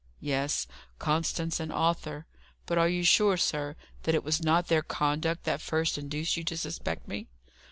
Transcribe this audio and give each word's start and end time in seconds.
"Yes; 0.21 0.65
Constance 0.97 1.59
and 1.59 1.71
Arthur. 1.71 2.25
But 2.65 2.79
are 2.79 2.89
you 2.89 3.03
sure, 3.03 3.37
sir, 3.37 3.75
that 4.01 4.15
it 4.15 4.23
was 4.23 4.41
not 4.43 4.67
their 4.67 4.81
conduct 4.81 5.43
that 5.43 5.61
first 5.61 5.95
induced 5.95 6.35
you 6.35 6.43
to 6.43 6.57
suspect 6.57 7.07
me?" 7.07 7.27